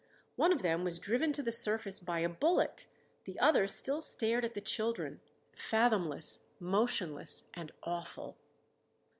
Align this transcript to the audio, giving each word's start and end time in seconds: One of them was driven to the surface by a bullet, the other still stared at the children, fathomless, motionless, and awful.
One 0.35 0.51
of 0.51 0.63
them 0.63 0.83
was 0.83 0.97
driven 0.97 1.31
to 1.33 1.43
the 1.43 1.51
surface 1.51 1.99
by 1.99 2.21
a 2.21 2.27
bullet, 2.27 2.87
the 3.25 3.37
other 3.37 3.67
still 3.67 4.01
stared 4.01 4.43
at 4.43 4.55
the 4.55 4.59
children, 4.59 5.21
fathomless, 5.55 6.45
motionless, 6.59 7.45
and 7.53 7.71
awful. 7.83 8.35